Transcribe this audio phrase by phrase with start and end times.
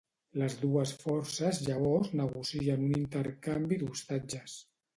[0.43, 4.61] Les dues forces llavors negocien un intercanvi d'ostatges.